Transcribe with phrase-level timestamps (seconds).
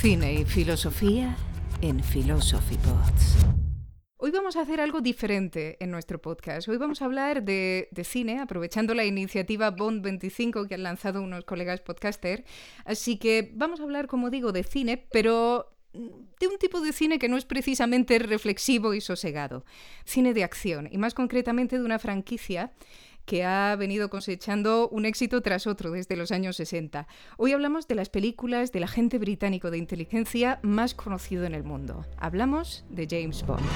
[0.00, 1.36] Cine y filosofía
[1.82, 3.34] en Philosophy Pods.
[4.16, 6.68] Hoy vamos a hacer algo diferente en nuestro podcast.
[6.68, 11.20] Hoy vamos a hablar de, de, cine, aprovechando la iniciativa Bond 25 que han lanzado
[11.20, 12.44] unos colegas podcaster.
[12.84, 17.18] Así que vamos a hablar, como digo, de cine, pero de un tipo de cine
[17.18, 19.64] que no es precisamente reflexivo y sosegado.
[20.04, 22.72] Cine de acción, y más concretamente de una franquicia
[23.28, 27.06] que ha venido cosechando un éxito tras otro desde los años 60.
[27.36, 32.06] Hoy hablamos de las películas del agente británico de inteligencia más conocido en el mundo.
[32.16, 33.66] Hablamos de James Bond.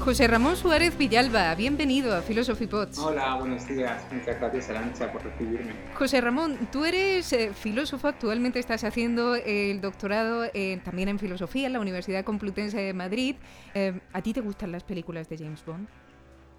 [0.00, 2.98] José Ramón Suárez Villalba, bienvenido a Philosophy Pods.
[3.00, 4.02] Hola, buenos días.
[4.10, 5.74] Muchas gracias, Arancha, por recibirme.
[5.94, 10.46] José Ramón, tú eres eh, filósofo, actualmente estás haciendo el doctorado
[10.84, 13.36] también en filosofía en la Universidad Complutense de Madrid.
[13.74, 15.86] Eh, ¿A ti te gustan las películas de James Bond?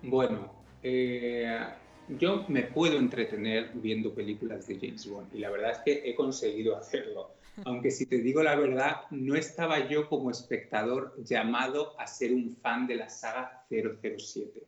[0.03, 0.53] Bueno,
[0.83, 1.65] eh,
[2.09, 6.13] yo me puedo entretener viendo películas de James Bond y la verdad es que he
[6.13, 7.31] conseguido hacerlo
[7.65, 12.55] aunque si te digo la verdad, no estaba yo como espectador llamado a ser un
[12.55, 14.63] fan de la saga 007.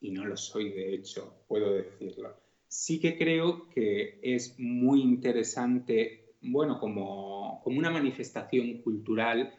[0.00, 2.36] Y no lo soy, de hecho, puedo decirlo.
[2.68, 9.54] Sí que creo que es muy interesante, bueno, como, como una manifestación cultural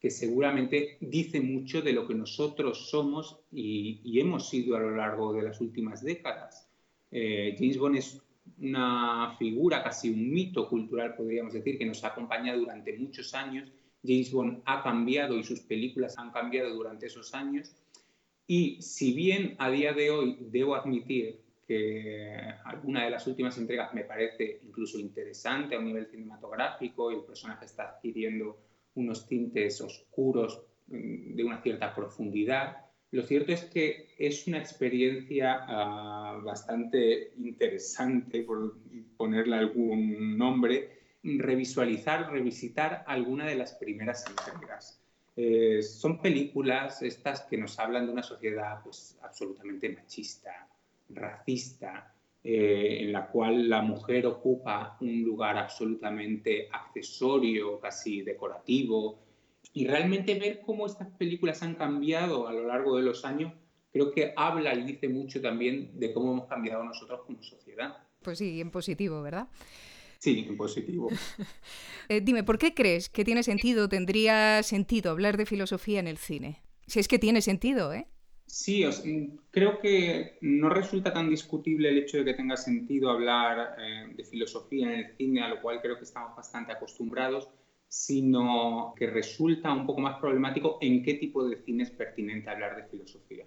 [0.00, 5.32] que seguramente dice mucho de lo que nosotros somos y, hemos sido a lo largo
[5.34, 6.66] de las últimas décadas.
[7.10, 8.22] Eh, James Bond es
[8.58, 13.72] una figura, casi un mito cultural, podríamos decir, que nos ha acompañado durante muchos años.
[14.04, 17.74] James Bond ha cambiado y sus películas han cambiado durante esos años.
[18.46, 23.94] Y si bien a día de hoy debo admitir que alguna de las últimas entregas
[23.94, 28.58] me parece incluso interesante a un nivel cinematográfico y el personaje está adquiriendo
[28.96, 35.64] unos tintes oscuros mm, de una cierta profundidad, lo cierto es que es una experiencia
[35.66, 38.76] ah, bastante interesante, por
[39.16, 45.00] ponerle algún nombre, revisualizar, revisitar alguna de las primeras entregas.
[45.36, 50.68] Eh, son películas estas que nos hablan de una sociedad pues, absolutamente machista,
[51.08, 59.18] racista, eh, en la cual la mujer ocupa un lugar absolutamente accesorio, casi decorativo,
[59.72, 63.52] y realmente ver cómo estas películas han cambiado a lo largo de los años,
[63.92, 67.96] creo que habla y dice mucho también de cómo hemos cambiado nosotros como sociedad.
[68.22, 69.48] Pues sí, en positivo, ¿verdad?
[70.18, 71.08] Sí, en positivo.
[72.08, 76.18] Eh, dime, ¿por qué crees que tiene sentido, tendría sentido hablar de filosofía en el
[76.18, 76.60] cine?
[76.88, 78.08] Si es que tiene sentido, ¿eh?
[78.46, 78.84] Sí,
[79.52, 84.24] creo que no resulta tan discutible el hecho de que tenga sentido hablar eh, de
[84.24, 87.48] filosofía en el cine, a lo cual creo que estamos bastante acostumbrados
[87.90, 92.76] sino que resulta un poco más problemático en qué tipo de cine es pertinente hablar
[92.76, 93.44] de filosofía.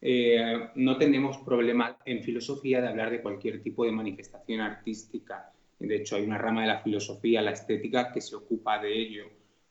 [0.00, 5.52] Eh, no tenemos problema en filosofía de hablar de cualquier tipo de manifestación artística.
[5.78, 9.24] De hecho, hay una rama de la filosofía, la estética, que se ocupa de ello.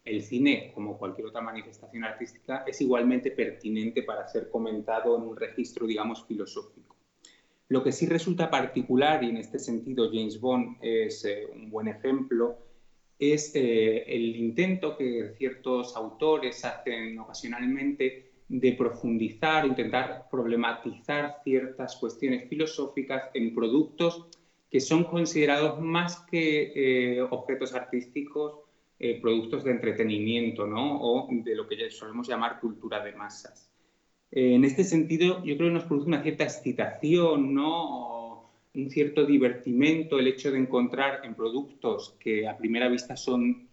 [0.03, 5.35] El cine, como cualquier otra manifestación artística, es igualmente pertinente para ser comentado en un
[5.35, 6.95] registro, digamos, filosófico.
[7.69, 11.87] Lo que sí resulta particular, y en este sentido James Bond es eh, un buen
[11.87, 12.64] ejemplo,
[13.19, 22.47] es eh, el intento que ciertos autores hacen ocasionalmente de profundizar, intentar problematizar ciertas cuestiones
[22.49, 24.27] filosóficas en productos
[24.69, 28.59] que son considerados más que eh, objetos artísticos,
[28.99, 30.99] eh, productos de entretenimiento ¿no?
[31.01, 33.71] o de lo que ya solemos llamar cultura de masas.
[34.31, 38.24] en este sentido, yo creo que nos produce una cierta excitación ¿no?
[38.75, 43.67] Un cierto divertimento el hecho de encontrar en productos que a primera vista son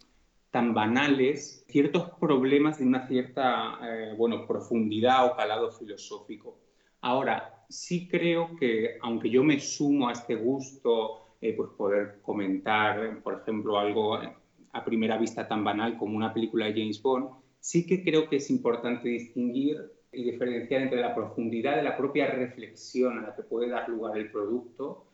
[0.49, 6.59] tan banales ciertos problemas de una cierta eh, bueno, profundidad o calado filosófico.
[7.01, 13.21] Ahora, sí creo que aunque yo me sumo a este gusto, eh, pues poder comentar,
[13.23, 17.85] por ejemplo, algo a primera vista tan banal como una película de James Bond, sí
[17.85, 19.77] que creo que es importante distinguir
[20.13, 24.17] y diferenciar entre la profundidad de la propia reflexión a la que puede dar lugar
[24.17, 25.05] el producto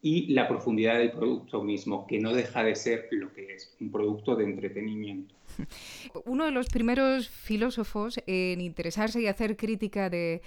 [0.00, 3.90] y la profundidad del producto mismo, que no deja de ser lo que es, un
[3.90, 5.34] producto de entretenimiento.
[6.24, 10.42] Uno de los primeros filósofos en interesarse y hacer crítica de,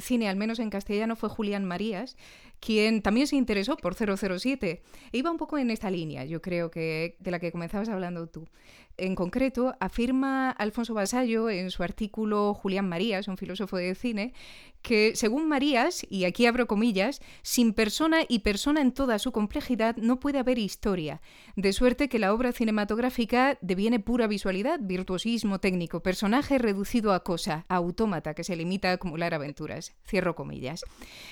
[0.00, 2.16] cine, al menos en castellano, fue Julián Marías,
[2.60, 4.82] quien también se interesó por 007.
[5.12, 8.26] E iba un poco en esta línea, yo creo que de la que comenzabas hablando
[8.26, 8.46] tú.
[8.96, 14.34] En concreto, afirma Alfonso Basallo en su artículo Julián Marías, un filósofo de cine,
[14.82, 19.96] que según Marías, y aquí abro comillas, sin persona y persona en toda su complejidad
[19.96, 21.22] no puede haber historia,
[21.56, 24.49] de suerte que la obra cinematográfica deviene pura visualización
[24.80, 29.94] virtuosismo técnico, personaje reducido a cosa, autómata que se limita a acumular aventuras.
[30.06, 30.84] Cierro comillas.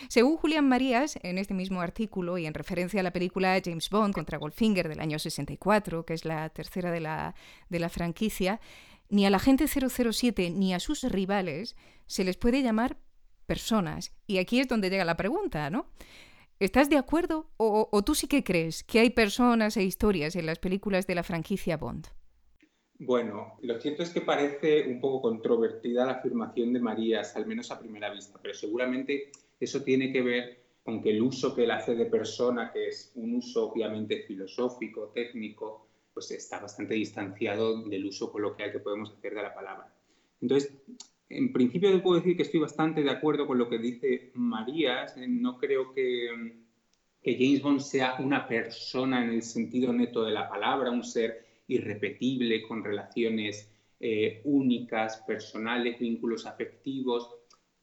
[0.08, 4.14] Según Julián Marías, en este mismo artículo y en referencia a la película James Bond
[4.14, 7.34] contra Goldfinger del año 64, que es la tercera de la,
[7.68, 8.60] de la franquicia,
[9.08, 11.76] ni a la gente 007 ni a sus rivales
[12.06, 12.98] se les puede llamar
[13.46, 14.12] personas.
[14.26, 15.86] Y aquí es donde llega la pregunta, ¿no?
[16.60, 20.58] ¿Estás de acuerdo o, tú sí que crees que hay personas e historias en las
[20.58, 22.08] películas de la franquicia Bond?
[23.00, 27.70] Bueno, lo cierto es que parece un poco controvertida la afirmación de Marías, al menos
[27.70, 29.30] a primera vista, pero seguramente
[29.60, 33.12] eso tiene que ver con que el uso que él hace de persona, que es
[33.14, 39.34] un uso obviamente filosófico, técnico, pues está bastante distanciado del uso coloquial que podemos hacer
[39.34, 39.94] de la palabra.
[40.40, 40.72] Entonces,
[41.28, 45.16] en principio puedo decir que estoy bastante de acuerdo con lo que dice Marías.
[45.16, 46.56] No creo que,
[47.22, 51.47] que, James Bond sea una persona en el sentido neto de la palabra, un ser
[51.68, 53.70] irrepetible con relaciones
[54.00, 57.30] eh, únicas, personales, vínculos afectivos,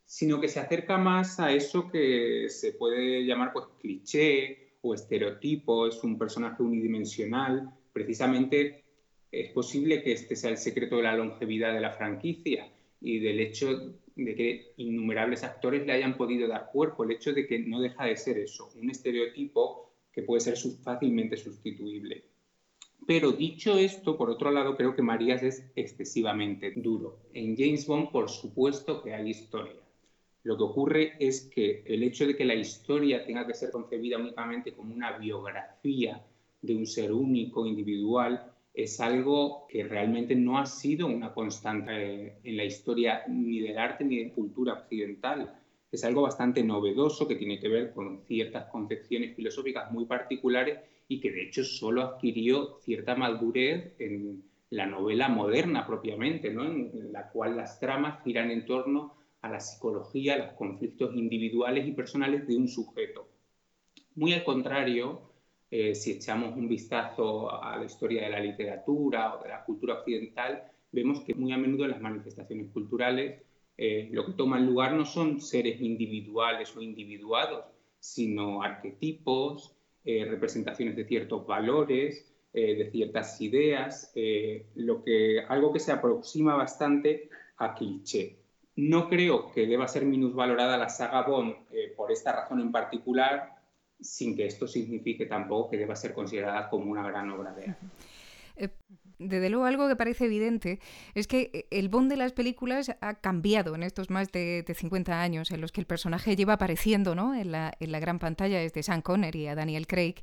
[0.05, 5.87] sino que se acerca más a eso que se puede llamar pues, cliché o estereotipo.
[5.87, 7.69] Es un personaje unidimensional.
[7.91, 8.83] Precisamente
[9.31, 12.71] es posible que este sea el secreto de la longevidad de la franquicia
[13.01, 17.45] y del hecho de que innumerables actores le hayan podido dar cuerpo, el hecho de
[17.45, 22.23] que no deja de ser eso, un estereotipo que puede ser fácilmente sustituible.
[23.07, 27.19] Pero dicho esto, por otro lado, creo que Marías es excesivamente duro.
[27.33, 29.81] En James Bond, por supuesto que hay historia.
[30.43, 34.17] Lo que ocurre es que el hecho de que la historia tenga que ser concebida
[34.17, 36.23] únicamente como una biografía
[36.61, 42.57] de un ser único, individual, es algo que realmente no ha sido una constante en
[42.57, 45.64] la historia ni del arte ni de cultura occidental.
[45.95, 51.21] Es algo bastante novedoso que tiene que ver con ciertas concepciones filosóficas muy particulares y
[51.21, 56.65] que de hecho solo adquirió cierta madurez en la novela moderna propiamente, ¿no?
[56.65, 61.87] en la cual las tramas giran en torno a la psicología, a los conflictos individuales
[61.87, 63.29] y personales de un sujeto.
[64.15, 65.31] Muy al contrario,
[65.71, 69.93] eh, si echamos un vistazo a la historia de la literatura o de la cultura
[69.93, 70.61] occidental,
[70.91, 73.44] vemos que muy a menudo en las manifestaciones culturales
[73.77, 77.65] eh, lo que toman lugar no son seres individuales o individuados,
[77.99, 84.13] sino arquetipos, eh, representaciones de ciertos valores, de ciertas ideas,
[84.75, 87.27] lo que, algo que se aproxima bastante
[87.57, 88.37] a cliché.
[88.77, 91.53] No creo que deba ser minusvalorada la saga Bond
[91.97, 93.55] por esta razón en particular,
[93.99, 97.85] sin que esto signifique tampoco que deba ser considerada como una gran obra de arte.
[99.19, 100.79] Desde luego, algo que parece evidente
[101.13, 105.21] es que eh, el Bond de las películas ha cambiado en estos más de, 50
[105.21, 107.33] años en los que el personaje lleva apareciendo ¿no?
[107.33, 110.15] en, la, gran pantalla desde Sean Connery a Daniel Craig.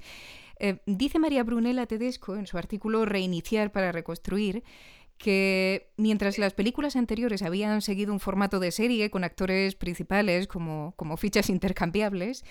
[0.58, 4.62] Eh, dice María Brunella Tedesco en su artículo Reiniciar para reconstruir
[5.18, 10.94] que mientras las películas anteriores habían seguido un formato de serie con actores principales como,
[10.96, 12.44] como fichas intercambiables,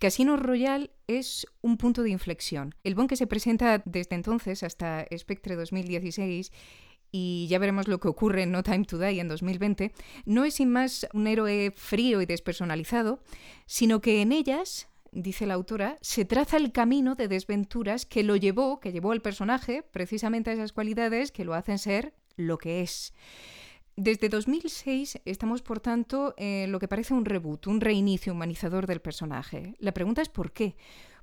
[0.00, 2.74] Casino Royale es un punto de inflexión.
[2.84, 6.50] El Bond que se presenta desde entonces hasta Spectre 2016
[7.12, 9.92] y ya veremos lo que ocurre en No Time to Die en 2020,
[10.24, 13.22] no es sin más un héroe frío y despersonalizado,
[13.66, 18.36] sino que en ellas, dice la autora, se traza el camino de desventuras que lo
[18.36, 22.80] llevó, que llevó al personaje precisamente a esas cualidades que lo hacen ser lo que
[22.80, 23.12] es.
[24.02, 29.02] Desde 2006 estamos, por tanto, en lo que parece un reboot, un reinicio humanizador del
[29.02, 29.74] personaje.
[29.78, 30.74] La pregunta es ¿por qué?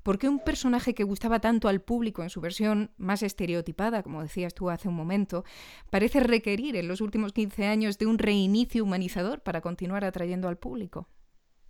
[0.04, 4.22] ¿Por qué un personaje que gustaba tanto al público en su versión más estereotipada, como
[4.22, 5.44] decías tú hace un momento,
[5.90, 10.58] parece requerir en los últimos 15 años de un reinicio humanizador para continuar atrayendo al
[10.58, 11.08] público?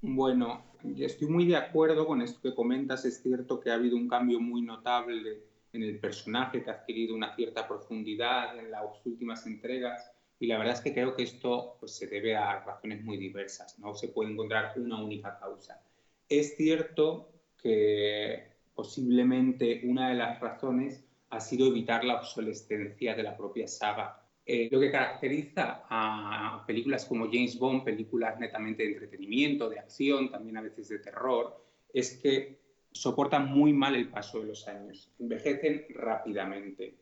[0.02, 0.62] Bueno,
[0.98, 3.06] estoy muy de acuerdo con esto que comentas.
[3.06, 7.16] Es cierto que ha habido un cambio muy notable en el personaje, que ha adquirido
[7.16, 11.78] una cierta profundidad en las últimas entregas y la verdad es que creo que esto
[11.80, 15.82] pues, se debe a razones muy diversas, no se puede encontrar una única causa.
[16.30, 23.36] Es cierto que posiblemente una de las razones ha sido evitar la obsolescencia de la
[23.36, 24.24] propia saga.
[24.46, 30.32] Eh, lo que caracteriza a películas como James Bond, películas netamente de entretenimiento, de acción,
[30.32, 32.60] también a veces de terror, es que
[32.92, 36.96] soportan muy mal el paso de los años, envejecen rápidamente.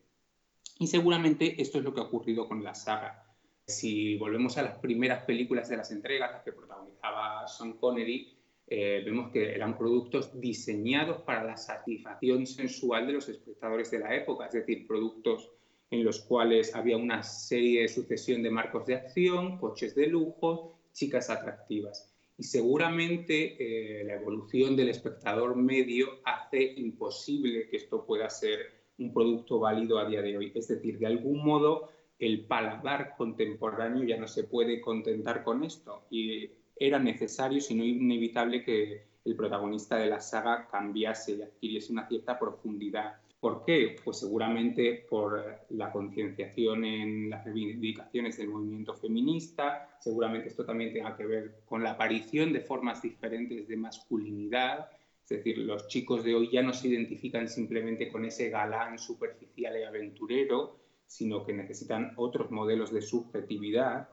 [0.79, 3.24] Y seguramente esto es lo que ha ocurrido con la saga.
[3.67, 9.01] Si volvemos a las primeras películas de las entregas, las que protagonizaba Sean Connery, eh,
[9.03, 14.45] vemos que eran productos diseñados para la satisfacción sensual de los espectadores de la época,
[14.45, 15.51] es decir, productos
[15.89, 20.77] en los cuales había una serie de sucesión de marcos de acción, coches de lujo,
[20.93, 22.13] chicas atractivas.
[22.37, 28.59] Y seguramente eh, la evolución del espectador medio hace imposible que esto pueda ser
[28.99, 30.51] un producto válido a día de hoy.
[30.53, 36.03] Es decir, de algún modo el paladar contemporáneo ya no se puede contentar con esto
[36.09, 41.91] y era necesario, si no inevitable, que el protagonista de la saga cambiase y adquiriese
[41.91, 43.15] una cierta profundidad.
[43.39, 43.95] ¿Por qué?
[44.03, 51.15] Pues seguramente por la concienciación en las reivindicaciones del movimiento feminista, seguramente esto también tenga
[51.15, 54.89] que ver con la aparición de formas diferentes de masculinidad,
[55.23, 59.75] es decir, los chicos de hoy ya no se identifican simplemente con ese galán superficial
[59.79, 64.09] y aventurero, sino que necesitan otros modelos de subjetividad.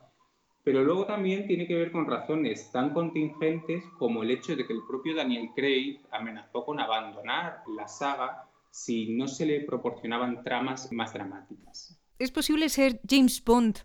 [0.65, 4.73] Pero luego también tiene que ver con razones tan contingentes como el hecho de que
[4.73, 10.93] el propio Daniel Craig amenazó con abandonar la saga si no se le proporcionaban tramas
[10.93, 11.99] más dramáticas.
[12.19, 13.79] ¿Es posible ser James Bond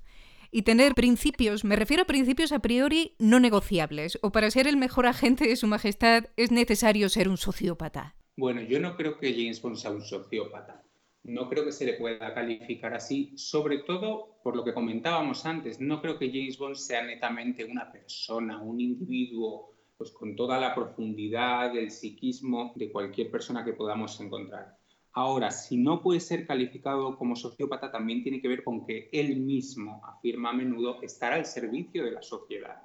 [0.52, 4.78] y tener principios, me refiero a principios a priori no negociables, o para ser el
[4.78, 8.16] mejor agente de su majestad es necesario ser un sociópata?
[8.38, 10.87] Bueno, yo no creo que James Bond sea un sociópata
[11.28, 15.82] no creo que se le pueda calificar así, sobre todo por lo que comentábamos antes.
[15.82, 20.74] No creo que James Bond sea netamente una persona, un individuo, pues con toda la
[20.74, 24.78] profundidad del psiquismo de cualquier persona que podamos encontrar.
[25.12, 29.36] Ahora, si no puede ser calificado como sociópata, también tiene que ver con que él
[29.38, 32.84] mismo afirma a menudo estar al servicio de la sociedad.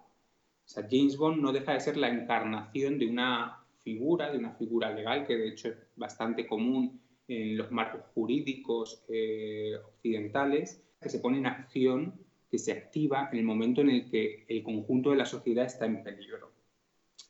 [0.64, 4.52] O sea, James Bond no deja de ser la encarnación de una figura, de una
[4.54, 7.01] figura legal que de hecho es bastante común
[7.40, 12.14] en los marcos jurídicos eh, occidentales que se pone en acción,
[12.50, 15.86] que se activa en el momento en el que el conjunto de la sociedad está
[15.86, 16.52] en peligro.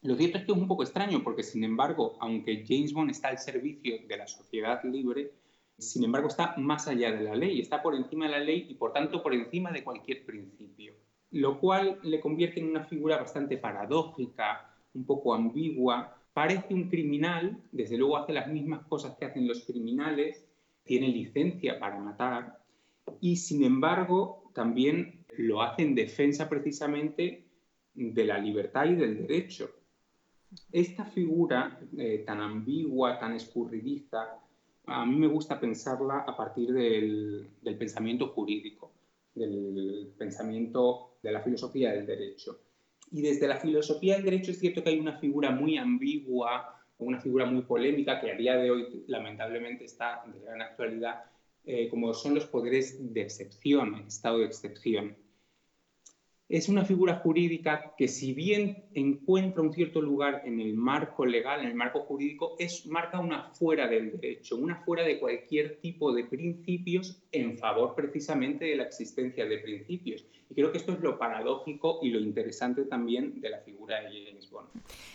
[0.02, 3.28] Lo cierto es que es un poco extraño porque, sin embargo, aunque James Bond está
[3.28, 5.32] al servicio de la sociedad libre,
[5.78, 8.74] sin embargo está más allá de la ley, está por encima de la ley y,
[8.74, 10.94] por tanto, por encima de cualquier principio,
[11.30, 17.62] lo cual le convierte en una figura bastante paradójica, un poco ambigua, Parece un criminal,
[17.72, 20.46] desde luego hace las mismas cosas que hacen los criminales,
[20.84, 22.58] tiene licencia para matar
[23.20, 27.44] y sin embargo también lo hace en defensa precisamente
[27.94, 29.70] de la libertad y del derecho.
[30.70, 34.38] Esta figura eh, tan ambigua, tan escurridiza,
[34.86, 38.92] a mí me gusta pensarla a partir del, del pensamiento jurídico,
[39.34, 42.58] del pensamiento de la filosofía del derecho.
[43.12, 47.20] Y desde la filosofía del derecho es cierto que hay una figura muy ambigua, una
[47.20, 51.24] figura muy polémica que a día de hoy lamentablemente está de gran actualidad,
[51.64, 55.16] eh, como son los poderes de excepción, estado de excepción
[56.52, 61.60] es una figura jurídica que si bien encuentra un cierto lugar en el marco legal,
[61.60, 66.12] en el marco jurídico, es, marca una fuera del derecho, una fuera de cualquier tipo
[66.12, 70.26] de principios en favor precisamente de la existencia de principios.
[70.50, 74.26] Y creo que esto es lo paradójico y lo interesante también de la figura de
[74.26, 74.68] James Bond.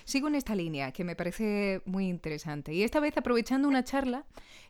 [0.06, 2.74] Sigo en esta línea que me parece muy interesante.
[2.74, 4.26] Y esta vez aprovechando una charla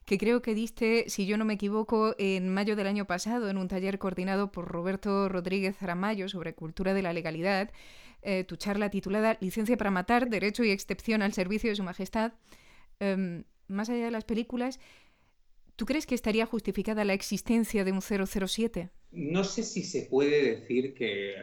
[0.08, 3.58] que creo que diste, si yo no me equivoco, en mayo del año pasado en
[3.58, 7.72] un taller coordinado por Roberto Rodríguez Aramayo sobre cultura de la legalidad,
[8.22, 12.32] eh, tu charla titulada Licencia para matar, Derecho y Excepción al Servicio de Su Majestad.
[13.02, 14.80] Em, más allá de las películas,
[15.76, 18.90] ¿tú crees que estaría justificada la existencia de un 007?
[19.12, 21.36] No sé si se puede decir que,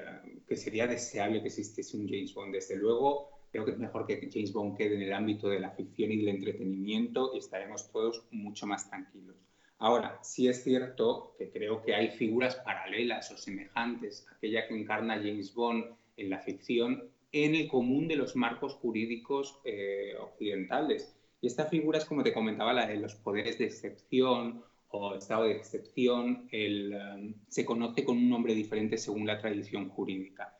[0.48, 2.54] que sería deseable que existiese un James Bond.
[2.54, 5.70] Desde luego, creo que es mejor que James Bond quede en el ámbito de la
[5.70, 9.36] ficción y del entretenimiento y estaremos todos mucho más tranquilos.
[9.78, 14.76] Ahora, sí es cierto que creo que hay figuras paralelas o semejantes a aquella que
[14.76, 15.84] encarna James Bond
[16.16, 21.14] en la ficción en el común de los marcos jurídicos eh, occidentales.
[21.40, 25.44] Y esta figura es, como te comentaba, la de los poderes de excepción o estado
[25.44, 26.48] de excepción.
[26.52, 30.58] Um, se conoce con un nombre diferente según la tradición jurídica.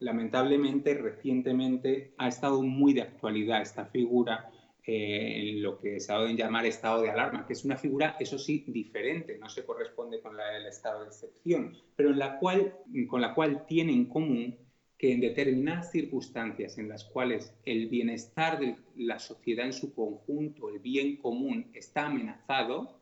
[0.00, 4.50] Lamentablemente, recientemente ha estado muy de actualidad esta figura
[4.82, 7.76] eh, en lo que se ha dado en llamar estado de alarma, que es una
[7.76, 12.18] figura, eso sí, diferente, no se corresponde con la del estado de excepción, pero en
[12.18, 12.74] la cual,
[13.08, 14.56] con la cual tiene en común
[14.96, 20.70] que en determinadas circunstancias en las cuales el bienestar de la sociedad en su conjunto,
[20.70, 23.00] el bien común, está amenazado,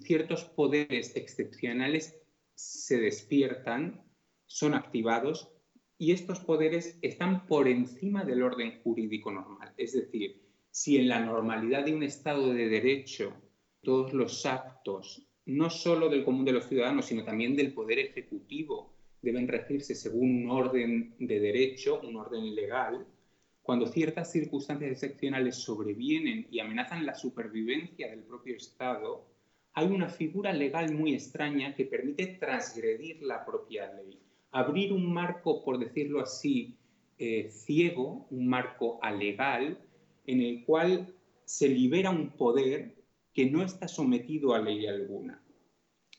[0.00, 2.18] ciertos poderes excepcionales
[2.54, 4.02] se despiertan,
[4.46, 5.50] son activados
[6.00, 9.74] y estos poderes están por encima del orden jurídico normal.
[9.76, 10.40] Es decir,
[10.70, 13.34] si en la normalidad de un Estado de Derecho
[13.82, 18.94] todos los actos, no solo del común de los ciudadanos, sino también del Poder Ejecutivo,
[19.20, 23.06] deben regirse según un orden de derecho, un orden legal,
[23.60, 29.26] cuando ciertas circunstancias excepcionales sobrevienen y amenazan la supervivencia del propio Estado,
[29.74, 34.18] hay una figura legal muy extraña que permite transgredir la propia ley,
[34.52, 36.76] abrir un marco, por decirlo así,
[37.18, 39.78] eh, ciego, un marco alegal,
[40.26, 41.14] en el cual
[41.44, 42.94] se libera un poder
[43.32, 45.42] que no está sometido a ley alguna.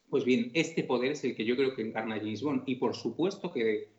[0.10, 2.96] Pues bien, este poder es el que yo creo que encarna James Bond y por
[2.96, 3.90] supuesto que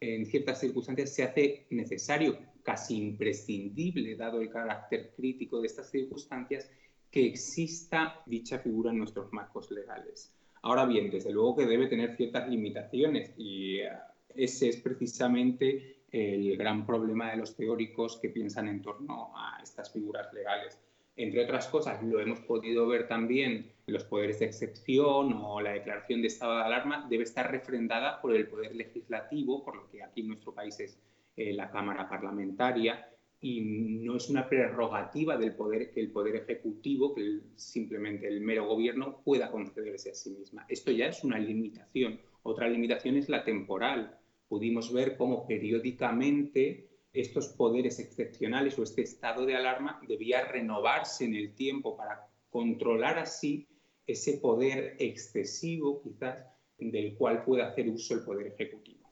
[0.00, 6.70] en ciertas circunstancias se hace necesario, casi imprescindible, dado el carácter crítico de estas circunstancias,
[7.10, 10.34] que exista dicha figura en nuestros marcos legales.
[10.66, 13.92] Ahora bien, desde luego que debe tener ciertas limitaciones y eh,
[14.34, 19.92] ese es precisamente el gran problema de los teóricos que piensan en torno a estas
[19.92, 20.76] figuras legales.
[21.14, 26.20] Entre otras cosas, lo hemos podido ver también, los poderes de excepción o la declaración
[26.20, 30.22] de estado de alarma debe estar refrendada por el poder legislativo, por lo que aquí
[30.22, 30.98] en nuestro país es
[31.36, 33.08] eh, la Cámara Parlamentaria,
[33.40, 38.66] y no es una prerrogativa del poder que el poder ejecutivo, que simplemente el mero
[38.66, 40.66] gobierno pueda concederse a sí misma.
[40.68, 42.20] Esto ya es una limitación.
[42.42, 44.18] Otra limitación es la temporal.
[44.48, 51.34] Pudimos ver cómo periódicamente estos poderes excepcionales o este estado de alarma debía renovarse en
[51.34, 53.68] el tiempo para controlar así
[54.06, 56.46] ese poder excesivo quizás
[56.78, 59.10] del cual puede hacer uso el poder ejecutivo.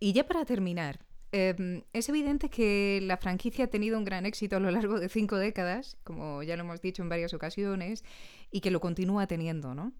[0.00, 1.03] Y ya para terminar,
[1.34, 5.08] em, es evidente que la franquicia ha tenido un gran éxito a lo largo de
[5.08, 8.04] cinco décadas, como ya lo hemos dicho en varias ocasiones,
[8.52, 9.92] y que lo continúa teniendo, ¿no?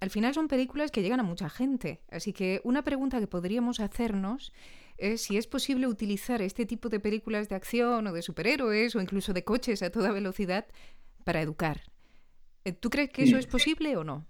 [0.00, 3.80] Al final son películas que llegan a mucha gente, así que una pregunta que podríamos
[3.80, 4.52] hacernos
[4.98, 9.00] es si es posible utilizar este tipo de películas de acción o de superhéroes o
[9.00, 10.66] incluso de coches a toda velocidad
[11.24, 11.80] para educar.
[12.64, 14.26] Eh, ¿Tú crees que eso es posible o no?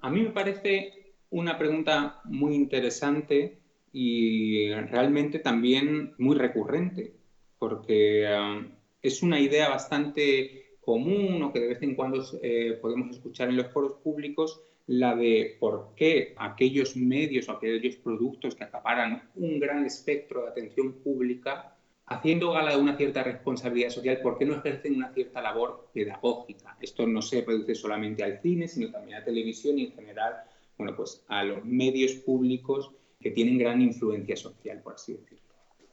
[0.00, 3.57] A mí me parece una pregunta muy interesante
[3.92, 7.14] y realmente también muy recurrente,
[7.58, 8.68] porque um,
[9.02, 13.56] es una idea bastante común o que de vez en cuando eh, podemos escuchar en
[13.56, 19.60] los foros públicos la de por qué aquellos medios o aquellos productos que acaparan un
[19.60, 21.76] gran espectro de atención pública,
[22.06, 26.78] haciendo gala de una cierta responsabilidad social, ¿por qué no ejercen una cierta labor pedagógica?
[26.80, 30.36] Esto no se reduce solamente al cine, sino también a televisión y en general,
[30.78, 35.48] bueno, pues a los medios públicos que tienen gran influencia social, por así decirlo.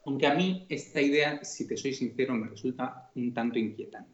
[0.06, 4.14] Aunque a mí esta idea, si te soy sincero, me resulta un tanto inquietante.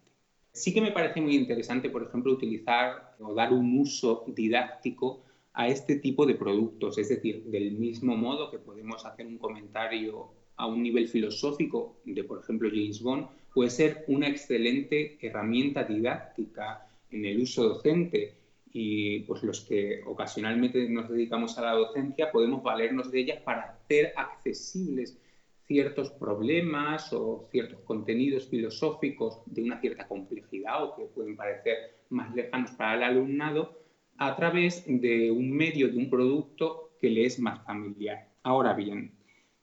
[0.54, 5.68] Sí que me parece muy interesante, por ejemplo, utilizar o dar un uso didáctico a
[5.68, 10.68] este tipo de productos, es decir, del mismo modo que podemos hacer un comentario a
[10.68, 17.26] un nivel filosófico de, por ejemplo, James Bond, puede ser una excelente herramienta didáctica en
[17.26, 18.36] el uso docente
[18.74, 23.64] y pues los que ocasionalmente nos dedicamos a la docencia podemos valernos de ella para
[23.64, 25.18] hacer accesibles
[25.66, 31.78] ciertos problemas o ciertos contenidos filosóficos de una cierta complejidad o que pueden parecer
[32.10, 33.78] más lejanos para el alumnado
[34.18, 38.28] a través de un medio, de un producto que le es más familiar.
[38.44, 39.14] Ahora bien,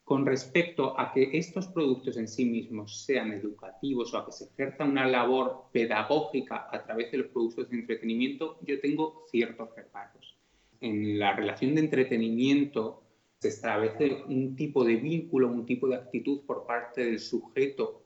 [0.08, 4.46] con respecto a que estos productos en sí mismos sean educativos o a que se
[4.46, 10.34] ejerza una labor pedagógica a través de los productos de entretenimiento, yo tengo ciertos reparos.
[10.80, 13.02] En la relación de entretenimiento
[13.38, 18.02] se establece un tipo de vínculo, un tipo de actitud por parte del sujeto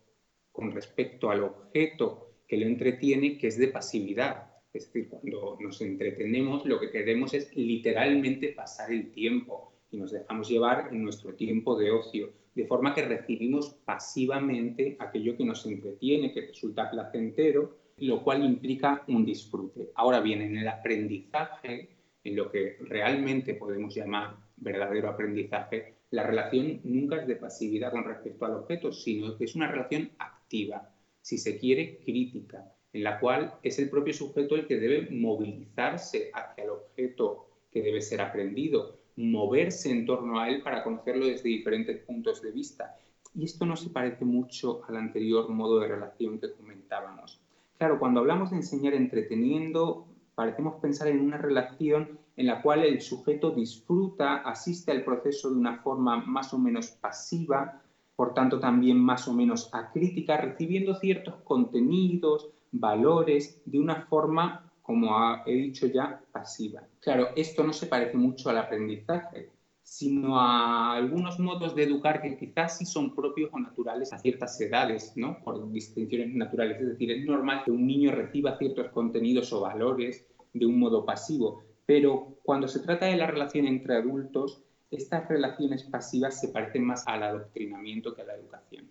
[0.50, 4.50] con respecto al objeto que lo entretiene, que es de pasividad.
[4.72, 10.10] Es decir, cuando nos entretenemos, lo que queremos es literalmente pasar el tiempo y nos
[10.10, 15.64] dejamos llevar en nuestro tiempo de ocio, de forma que recibimos pasivamente aquello que nos
[15.66, 19.90] entretiene, que resulta placentero, lo cual implica un disfrute.
[19.94, 21.90] Ahora bien, en el aprendizaje,
[22.24, 28.04] en lo que realmente podemos llamar verdadero aprendizaje, la relación nunca es de pasividad con
[28.04, 33.20] respecto al objeto, sino que es una relación activa, si se quiere, crítica, en la
[33.20, 38.20] cual es el propio sujeto el que debe movilizarse hacia el objeto que debe ser
[38.20, 42.96] aprendido, moverse en torno a él para conocerlo desde diferentes puntos de vista.
[43.34, 47.40] Y esto no se parece mucho al anterior modo de relación que comentábamos.
[47.78, 53.00] Claro, cuando hablamos de enseñar entreteniendo, parecemos pensar en una relación en la cual el
[53.00, 57.82] sujeto disfruta, asiste al proceso de una forma más o menos pasiva,
[58.16, 65.42] por tanto también más o menos acrítica, recibiendo ciertos contenidos, valores, de una forma, como
[65.46, 66.82] he dicho ya, pasiva.
[67.00, 69.48] Claro, esto no se parece mucho al aprendizaje,
[69.82, 74.60] sino a algunos modos de educar que quizás sí son propios o naturales a ciertas
[74.60, 75.38] edades, ¿no?
[75.42, 76.78] Por distinciones naturales.
[76.78, 81.06] Es decir, es normal que un niño reciba ciertos contenidos o valores de un modo
[81.06, 86.84] pasivo, pero cuando se trata de la relación entre adultos, estas relaciones pasivas se parecen
[86.84, 88.90] más al adoctrinamiento que a la educación.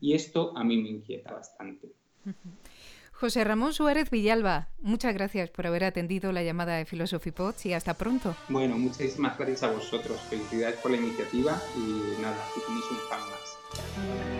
[0.00, 1.92] Y esto a mí me inquieta bastante.
[3.22, 7.72] José Ramón Suárez Villalba, muchas gracias por haber atendido la llamada de Philosophy Pods y
[7.72, 8.34] hasta pronto.
[8.48, 10.20] Bueno, muchísimas gracias a vosotros.
[10.28, 14.31] Felicidades por la iniciativa y nada, aquí tenéis un fan más.